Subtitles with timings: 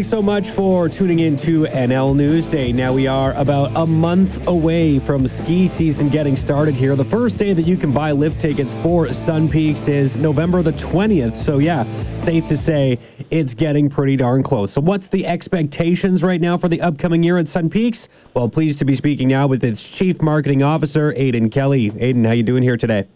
[0.00, 2.72] thanks so much for tuning in to NL Newsday.
[2.72, 6.96] Now we are about a month away from ski season getting started here.
[6.96, 10.72] The first day that you can buy lift tickets for Sun Peaks is November the
[10.72, 11.36] 20th.
[11.36, 11.84] So yeah,
[12.24, 14.72] safe to say it's getting pretty darn close.
[14.72, 18.08] So what's the expectations right now for the upcoming year at Sun Peaks?
[18.32, 21.90] Well, pleased to be speaking now with its Chief Marketing Officer, Aiden Kelly.
[21.90, 23.06] Aiden, how you doing here today?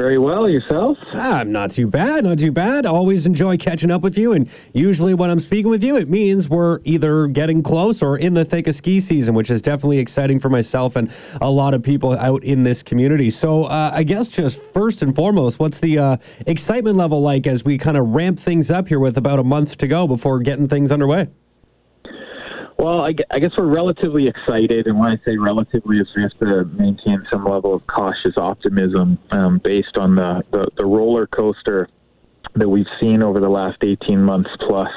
[0.00, 0.48] Very well.
[0.48, 0.96] Yourself?
[1.12, 2.24] Ah, not too bad.
[2.24, 2.86] Not too bad.
[2.86, 4.32] Always enjoy catching up with you.
[4.32, 8.32] And usually, when I'm speaking with you, it means we're either getting close or in
[8.32, 11.12] the thick of ski season, which is definitely exciting for myself and
[11.42, 13.28] a lot of people out in this community.
[13.28, 17.62] So, uh, I guess just first and foremost, what's the uh, excitement level like as
[17.62, 20.66] we kind of ramp things up here with about a month to go before getting
[20.66, 21.28] things underway?
[22.80, 26.38] Well, I, I, guess we're relatively excited, and when I say relatively, is we have
[26.38, 31.90] to maintain some level of cautious optimism um, based on the, the, the roller coaster
[32.54, 34.88] that we've seen over the last 18 months plus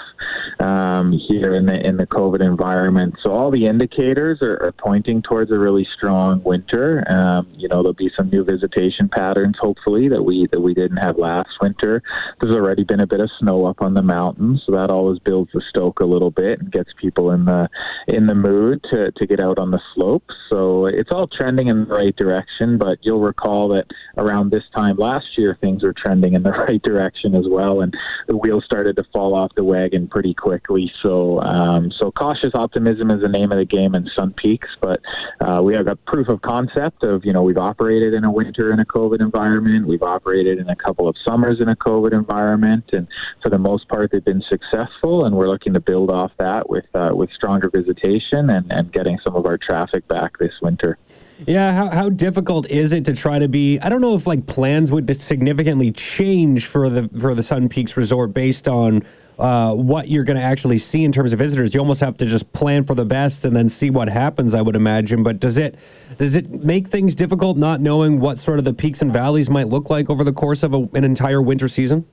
[0.60, 3.16] um, here in the in the COVID environment.
[3.22, 7.04] So all the indicators are, are pointing towards a really strong winter.
[7.10, 10.98] Um, you know, there'll be some new visitation patterns, hopefully that we that we didn't
[10.98, 12.02] have last winter.
[12.40, 15.52] There's already been a bit of snow up on the mountains, so that always builds
[15.54, 17.70] the stoke a little bit and gets people in the
[18.08, 20.34] in the mood to to get out on the slopes.
[20.50, 22.78] So it's all trending in the right direction.
[22.78, 26.82] But you'll recall that around this time last year, things were trending in the right
[26.82, 27.94] direction as well, and
[28.28, 30.94] the wheels started to fall off the wagon pretty quickly.
[31.02, 34.70] So, um, so cautious optimism is the name of the game in Sun Peaks.
[34.80, 35.02] But
[35.42, 38.72] uh, we have a proof of concept of you know we've operated in a winter
[38.72, 39.88] in a COVID environment.
[39.88, 43.08] We've operated in a couple of summers in a COVID environment, and
[43.42, 45.26] for the most part they've been successful.
[45.26, 49.18] And we're looking to build off that with uh, with stronger visitation and, and getting
[49.24, 51.00] some of our traffic back this winter.
[51.48, 53.80] Yeah, how, how difficult is it to try to be?
[53.80, 57.98] I don't know if like plans would significantly change for the for the Sun Peaks
[57.98, 59.04] Resort based on
[59.40, 61.74] uh, what you're going to actually see in terms of visitors.
[61.74, 64.54] You almost have to just plan for the best and then see what happens.
[64.54, 65.24] I would imagine.
[65.24, 65.76] But does it
[66.18, 69.70] does it make things difficult not knowing what sort of the peaks and valleys might
[69.70, 72.06] look like over the course of a, an entire winter season?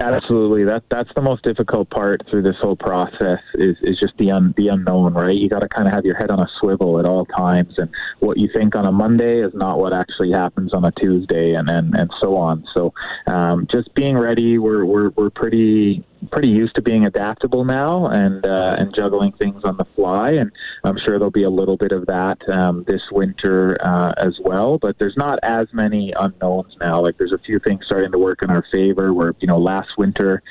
[0.00, 4.30] Absolutely, that that's the most difficult part through this whole process is, is just the
[4.32, 5.36] un, the unknown, right?
[5.36, 7.88] You got to kind of have your head on a swivel at all times, and
[8.18, 11.70] what you think on a Monday is not what actually happens on a Tuesday, and
[11.70, 12.66] and, and so on.
[12.74, 12.92] So,
[13.28, 18.44] um, just being ready, we're we're we're pretty pretty used to being adaptable now and
[18.44, 20.30] uh, and juggling things on the fly.
[20.30, 20.50] And
[20.84, 24.78] I'm sure there'll be a little bit of that um, this winter uh, as well.
[24.78, 27.00] But there's not as many unknowns now.
[27.00, 29.12] Like there's a few things starting to work in our favor.
[29.12, 30.42] Where you know last winter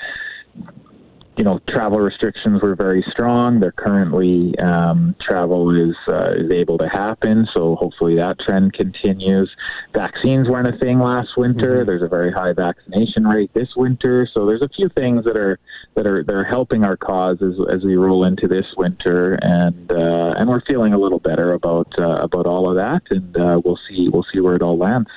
[1.43, 3.59] you know, travel restrictions were very strong.
[3.59, 9.53] They're currently um, travel is uh, is able to happen, so hopefully that trend continues.
[9.93, 11.79] Vaccines weren't a thing last winter.
[11.79, 11.87] Mm-hmm.
[11.87, 15.59] There's a very high vaccination rate this winter, so there's a few things that are
[15.95, 19.91] that are that are helping our cause as, as we roll into this winter, and
[19.91, 23.59] uh, and we're feeling a little better about uh, about all of that, and uh,
[23.65, 25.09] we'll see we'll see where it all lands.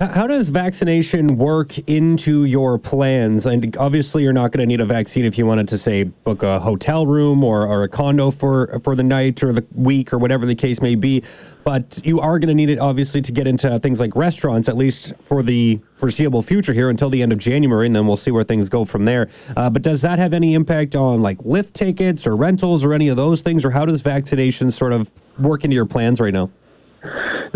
[0.00, 3.46] How does vaccination work into your plans?
[3.46, 6.44] And obviously, you're not going to need a vaccine if you wanted to say book
[6.44, 10.18] a hotel room or, or a condo for for the night or the week or
[10.18, 11.24] whatever the case may be.
[11.64, 14.76] But you are going to need it obviously to get into things like restaurants, at
[14.76, 18.30] least for the foreseeable future here until the end of January, and then we'll see
[18.30, 19.28] where things go from there.
[19.56, 23.08] Uh, but does that have any impact on like lift tickets or rentals or any
[23.08, 25.10] of those things, or how does vaccination sort of
[25.40, 26.48] work into your plans right now?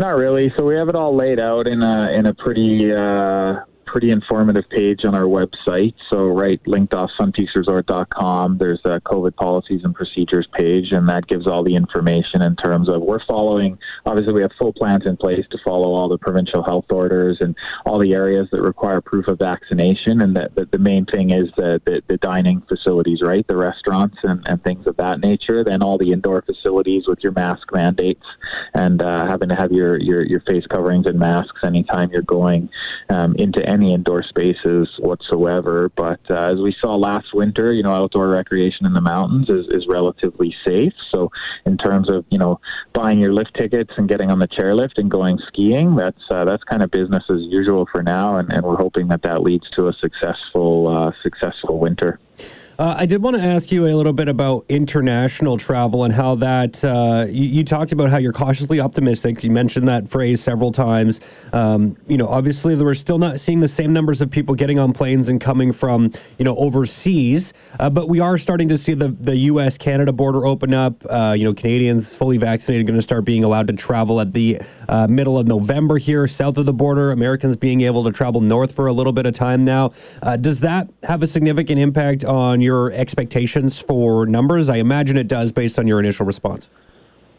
[0.02, 0.52] Not really.
[0.56, 3.60] So we have it all laid out in a in a pretty uh,
[3.92, 5.92] pretty informative page on our website.
[6.08, 11.46] So, right, linked off sunpeaksresort.com, there's a COVID policies and procedures page, and that gives
[11.46, 13.78] all the information in terms of we're following.
[14.06, 17.54] Obviously, we have full plans in place to follow all the provincial health orders and
[17.84, 20.22] all the areas that require proof of vaccination.
[20.22, 24.16] And that the, the main thing is the, the, the dining facilities, right, the restaurants
[24.22, 25.64] and, and things of that nature.
[25.64, 28.24] Then all the indoor facilities with your mask mandates
[28.72, 32.70] and uh, having to have your, your your face coverings and masks anytime you're going
[33.10, 35.90] um, into any any indoor spaces whatsoever.
[35.96, 39.66] But uh, as we saw last winter, you know, outdoor recreation in the mountains is,
[39.68, 40.92] is relatively safe.
[41.10, 41.30] So
[41.66, 42.60] in terms of you know
[42.92, 46.62] buying your lift tickets and getting on the chairlift and going skiing, that's uh, that's
[46.64, 49.88] kind of business as usual for now, and, and we're hoping that that leads to
[49.88, 52.20] a successful uh, successful winter.
[52.78, 56.34] Uh, I did want to ask you a little bit about international travel and how
[56.36, 59.44] that uh, you, you, talked about how you're cautiously optimistic.
[59.44, 61.20] You mentioned that phrase several times.
[61.52, 64.94] Um, you know, obviously, we're still not seeing the same numbers of people getting on
[64.94, 69.08] planes and coming from you know overseas, uh, but we are starting to see the
[69.20, 69.76] the U.S.
[69.76, 70.94] Canada border open up.
[71.10, 74.58] Uh, you know, Canadians fully vaccinated going to start being allowed to travel at the
[74.88, 77.10] uh, middle of November here, south of the border.
[77.10, 79.92] Americans being able to travel north for a little bit of time now.
[80.22, 84.68] Uh, does that have a significant impact on your expectations for numbers?
[84.68, 86.68] I imagine it does based on your initial response.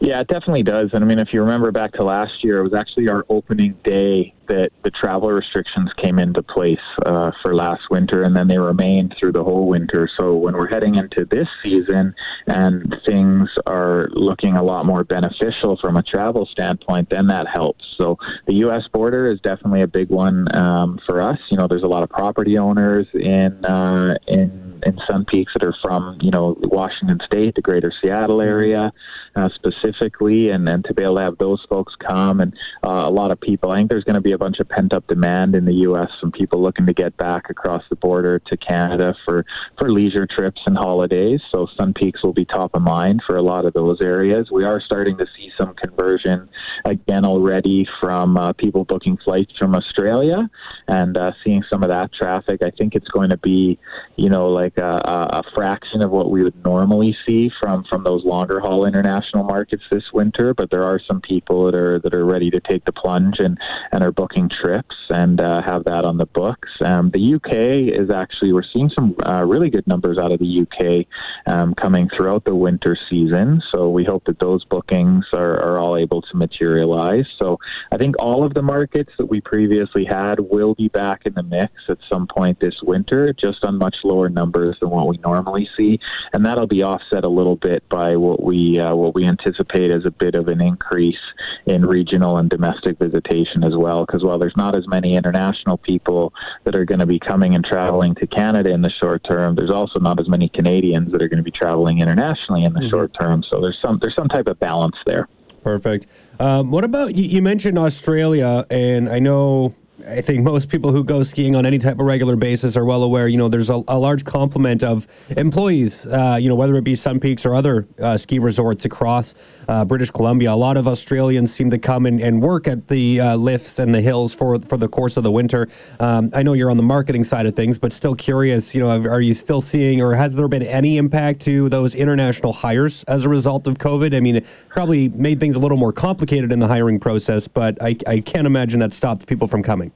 [0.00, 0.90] Yeah, it definitely does.
[0.92, 3.76] And I mean, if you remember back to last year, it was actually our opening
[3.84, 8.58] day that the travel restrictions came into place uh, for last winter, and then they
[8.58, 10.08] remained through the whole winter.
[10.16, 12.14] So when we're heading into this season
[12.46, 17.84] and things are looking a lot more beneficial from a travel standpoint, then that helps.
[17.96, 18.86] So the U.S.
[18.92, 21.38] border is definitely a big one um, for us.
[21.50, 25.64] You know, there's a lot of property owners in uh, in in Sun Peaks that
[25.64, 28.92] are from you know Washington State, the Greater Seattle area
[29.36, 32.54] uh, specifically, and then to be able to have those folks come and
[32.84, 33.70] uh, a lot of people.
[33.70, 36.10] I think there's going to be a bunch of pent up demand in the U.S.
[36.20, 39.44] from people looking to get back across the border to Canada for
[39.78, 41.40] for leisure trips and holidays.
[41.50, 44.50] So Sun Peaks will be top of mind for a lot of those areas.
[44.50, 46.48] We are starting to see some conversion
[46.84, 50.48] again already from uh, people booking flights from Australia
[50.88, 52.62] and uh, seeing some of that traffic.
[52.62, 53.78] I think it's going to be,
[54.16, 58.24] you know, like a, a fraction of what we would normally see from from those
[58.24, 60.54] longer haul international markets this winter.
[60.54, 63.58] But there are some people that are that are ready to take the plunge and
[63.92, 66.70] and are booking trips and uh, have that on the books.
[66.80, 67.52] Um, the UK
[68.00, 71.06] is actually we're seeing some uh, really good numbers out of the UK
[71.46, 73.62] um, coming throughout the winter season.
[73.70, 77.26] So we hope that those bookings are, are all able to materialize.
[77.38, 77.58] So
[77.92, 81.42] I think all of the markets that we previously had will be back in the
[81.42, 85.68] mix at some point this winter, just on much lower numbers than what we normally
[85.76, 86.00] see,
[86.32, 90.06] and that'll be offset a little bit by what we uh, what we anticipate as
[90.06, 91.20] a bit of an increase
[91.66, 94.06] in regional and domestic visitation as well.
[94.14, 96.32] Because while there's not as many international people
[96.62, 99.72] that are going to be coming and traveling to Canada in the short term, there's
[99.72, 102.90] also not as many Canadians that are going to be traveling internationally in the mm-hmm.
[102.90, 103.42] short term.
[103.42, 105.26] So there's some there's some type of balance there.
[105.64, 106.06] Perfect.
[106.38, 109.74] Um, what about you, you mentioned Australia, and I know
[110.08, 113.04] I think most people who go skiing on any type of regular basis are well
[113.04, 116.82] aware, you know, there's a, a large complement of employees, uh, you know, whether it
[116.82, 119.34] be Sun Peaks or other uh, ski resorts across
[119.68, 120.52] uh, British Columbia.
[120.52, 123.94] A lot of Australians seem to come and, and work at the uh, lifts and
[123.94, 125.68] the hills for for the course of the winter.
[126.00, 128.90] Um, I know you're on the marketing side of things, but still curious, you know,
[128.90, 133.24] are you still seeing or has there been any impact to those international hires as
[133.24, 134.14] a result of COVID?
[134.14, 137.80] I mean, it probably made things a little more complicated in the hiring process, but
[137.80, 139.93] I, I can't imagine that stopped people from coming.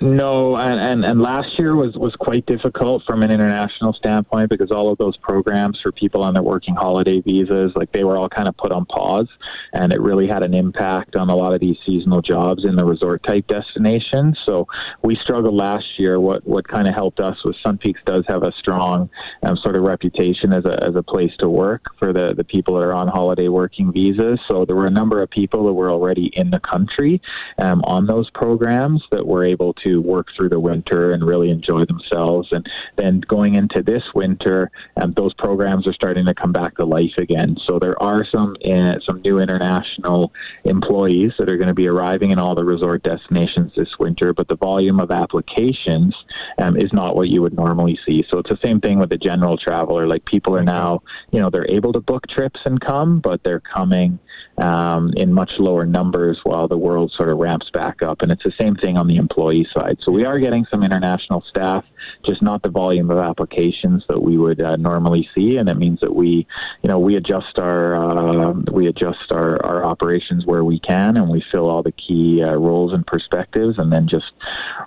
[0.00, 4.70] No, and, and, and last year was, was quite difficult from an international standpoint because
[4.70, 8.28] all of those programs for people on their working holiday visas, like they were all
[8.28, 9.28] kind of put on pause,
[9.72, 12.84] and it really had an impact on a lot of these seasonal jobs in the
[12.84, 14.38] resort type destinations.
[14.44, 14.66] So
[15.02, 16.18] we struggled last year.
[16.20, 19.10] What what kind of helped us was Sun Peaks does have a strong
[19.42, 22.74] um, sort of reputation as a as a place to work for the the people
[22.74, 24.40] that are on holiday working visas.
[24.48, 27.20] So there were a number of people that were already in the country
[27.58, 31.84] um, on those programs that were able to work through the winter and really enjoy
[31.84, 32.48] themselves.
[32.52, 36.84] And then going into this winter, um, those programs are starting to come back to
[36.84, 37.56] life again.
[37.64, 40.32] So there are some uh, some new international
[40.64, 44.48] employees that are going to be arriving in all the resort destinations this winter, but
[44.48, 46.14] the volume of applications
[46.58, 48.24] um, is not what you would normally see.
[48.28, 50.06] So it's the same thing with the general traveler.
[50.06, 53.60] Like people are now, you know, they're able to book trips and come, but they're
[53.60, 54.18] coming
[54.58, 58.22] um, in much lower numbers while the world sort of ramps back up.
[58.22, 59.98] And it's the same thing on the employee side.
[60.02, 61.84] So we are getting some international staff,
[62.24, 65.56] just not the volume of applications that we would uh, normally see.
[65.56, 66.46] And it means that we,
[66.82, 71.28] you know, we adjust our uh, we adjust our, our operations where we can, and
[71.28, 74.32] we fill all the key uh, roles and perspectives, and then just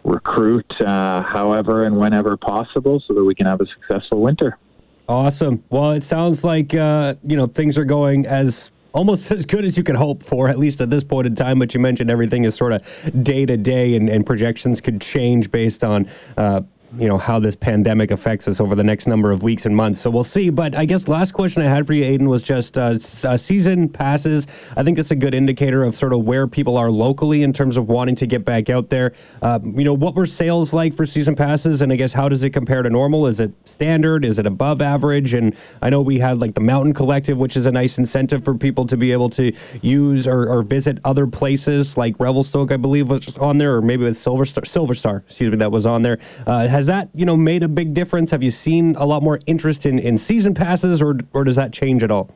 [0.04, 4.58] recruit uh, however and whenever possible, so that we can have a successful winter.
[5.08, 5.64] Awesome.
[5.70, 9.78] Well, it sounds like uh, you know things are going as almost as good as
[9.78, 11.60] you could hope for, at least at this point in time.
[11.60, 12.82] But you mentioned everything is sort of
[13.24, 16.62] day to day, and projections could change based on uh,
[17.00, 20.02] you know how this pandemic affects us over the next number of weeks and months.
[20.02, 20.50] So we'll see.
[20.50, 23.90] But I guess last question I had for you, Aiden, was just uh, uh, season
[23.90, 24.48] passes.
[24.78, 27.78] I think it's a good indicator of sort of where people are locally in terms
[27.78, 29.14] of wanting to get back out there.
[29.42, 32.44] Uh, you know, what were sales like for season passes, and I guess how does
[32.44, 33.28] it compare to normal?
[33.28, 34.24] Is it standard?
[34.24, 35.34] Is it above average?
[35.34, 38.56] And I know we had like the Mountain Collective, which is a nice incentive for
[38.56, 43.10] people to be able to use or, or visit other places like Revelstoke, I believe
[43.10, 46.02] was on there, or maybe with Silver Star, Silver Star, excuse me, that was on
[46.02, 46.20] there.
[46.48, 48.30] Uh, has that you know made a big difference?
[48.30, 51.74] Have you seen a lot more interest in, in season passes, or or does that
[51.74, 52.30] change at all?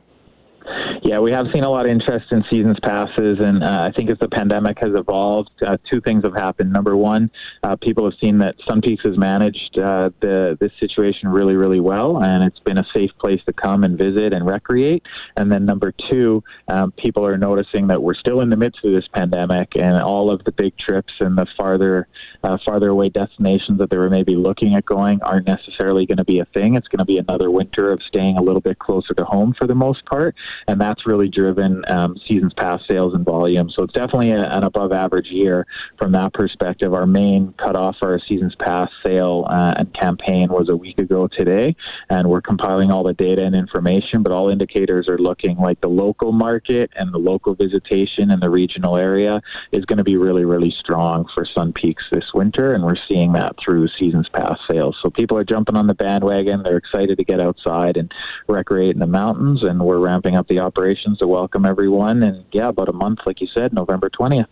[1.02, 4.10] Yeah, we have seen a lot of interest in seasons passes, and uh, I think
[4.10, 6.70] as the pandemic has evolved, uh, two things have happened.
[6.70, 7.30] Number one,
[7.62, 11.80] uh, people have seen that Sun Peaks has managed uh, the this situation really, really
[11.80, 15.02] well, and it's been a safe place to come and visit and recreate.
[15.38, 18.92] And then number two, um, people are noticing that we're still in the midst of
[18.92, 22.08] this pandemic, and all of the big trips and the farther
[22.44, 26.24] uh, farther away destinations that they were maybe looking at going aren't necessarily going to
[26.24, 26.74] be a thing.
[26.74, 29.66] It's going to be another winter of staying a little bit closer to home for
[29.66, 30.34] the most part,
[30.68, 33.70] and that's really driven um, seasons pass sales and volume.
[33.70, 35.64] So it's definitely a, an above average year
[35.96, 36.92] from that perspective.
[36.92, 41.28] Our main cutoff for our seasons pass sale uh, and campaign was a week ago
[41.28, 41.76] today,
[42.08, 45.88] and we're compiling all the data and information, but all indicators are looking like the
[45.88, 50.44] local market and the local visitation in the regional area is going to be really,
[50.44, 54.96] really strong for Sun Peaks this winter, and we're seeing that through seasons pass sales.
[55.00, 56.64] So people are jumping on the bandwagon.
[56.64, 58.12] They're excited to get outside and
[58.48, 62.22] recreate in the mountains, and we're ramping up the operations to welcome everyone.
[62.22, 64.46] And yeah, about a month, like you said, November 20th.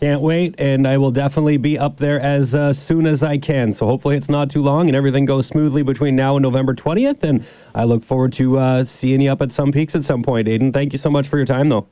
[0.00, 3.74] Can't wait, and I will definitely be up there as uh, soon as I can.
[3.74, 7.22] So hopefully it's not too long and everything goes smoothly between now and November 20th.
[7.22, 10.48] And I look forward to uh, seeing you up at Sun Peaks at some point,
[10.48, 10.72] Aiden.
[10.72, 11.86] Thank you so much for your time, though.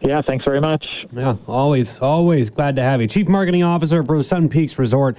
[0.00, 0.86] Yeah, thanks very much.
[1.12, 3.06] Yeah, always, always glad to have you.
[3.06, 5.16] Chief Marketing Officer for Sun Peaks Resort,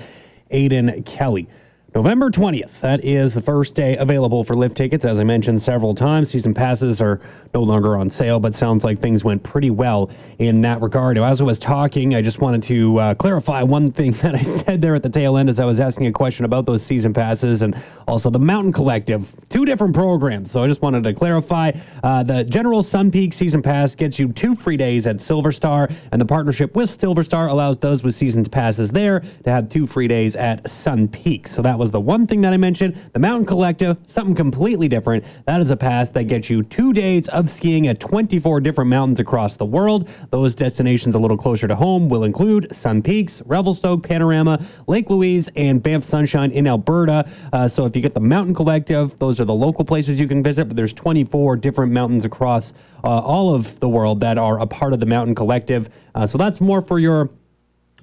[0.51, 1.47] Aiden Kelly.
[1.95, 5.05] November 20th, that is the first day available for lift tickets.
[5.05, 7.21] As I mentioned several times, season passes are
[7.53, 11.17] no longer on sale, but sounds like things went pretty well in that regard.
[11.17, 14.81] As I was talking, I just wanted to uh, clarify one thing that I said
[14.81, 17.61] there at the tail end as I was asking a question about those season passes
[17.61, 19.33] and also the Mountain Collective.
[19.49, 20.51] Two different programs.
[20.51, 21.71] So I just wanted to clarify
[22.03, 25.89] uh, the General Sun Peak Season Pass gets you two free days at Silver Star,
[26.11, 29.87] and the partnership with Silver Star allows those with season passes there to have two
[29.87, 31.47] free days at Sun Peak.
[31.47, 32.97] So that was the one thing that I mentioned.
[33.13, 35.23] The Mountain Collective, something completely different.
[35.45, 39.19] That is a pass that gets you two days of skiing at 24 different mountains
[39.19, 40.09] across the world.
[40.29, 45.49] Those destinations a little closer to home will include Sun Peaks, Revelstoke, Panorama, Lake Louise,
[45.55, 47.29] and Banff Sunshine in Alberta.
[47.53, 50.43] Uh, so if you get the Mountain Collective, those are the local places you can
[50.43, 54.65] visit, but there's 24 different mountains across uh, all of the world that are a
[54.65, 55.89] part of the Mountain Collective.
[56.15, 57.29] Uh, so that's more for your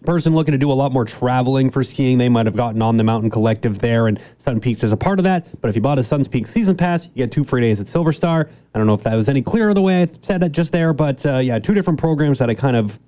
[0.04, 2.96] person looking to do a lot more traveling for skiing, they might have gotten on
[2.96, 5.60] the Mountain Collective there, and Sun Peaks is a part of that.
[5.60, 7.86] But if you bought a Sun Peaks season pass, you get two free days at
[7.86, 8.48] Silver Star.
[8.74, 10.92] I don't know if that was any clearer the way I said it just there,
[10.92, 12.98] but uh, yeah, two different programs that I kind of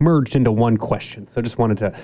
[0.00, 1.26] merged into one question.
[1.26, 1.96] So just wanted to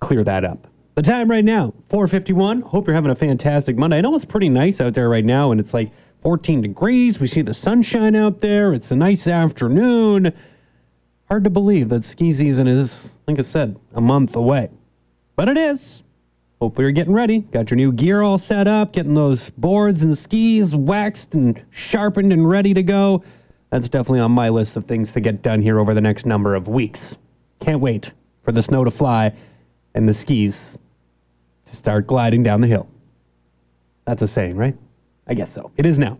[0.00, 0.66] clear that up.
[0.94, 2.62] The time right now, 4:51.
[2.62, 3.98] Hope you're having a fantastic Monday.
[3.98, 5.90] I know it's pretty nice out there right now, and it's like
[6.22, 7.18] 14 degrees.
[7.18, 8.72] We see the sunshine out there.
[8.72, 10.32] It's a nice afternoon.
[11.34, 14.70] Hard to believe that ski season is, like I said, a month away.
[15.34, 16.04] But it is.
[16.60, 17.40] Hopefully, you're getting ready.
[17.40, 22.32] Got your new gear all set up, getting those boards and skis waxed and sharpened
[22.32, 23.24] and ready to go.
[23.70, 26.54] That's definitely on my list of things to get done here over the next number
[26.54, 27.16] of weeks.
[27.58, 28.12] Can't wait
[28.44, 29.32] for the snow to fly
[29.94, 30.78] and the skis
[31.68, 32.86] to start gliding down the hill.
[34.04, 34.76] That's a saying, right?
[35.26, 35.72] I guess so.
[35.76, 36.16] It is now.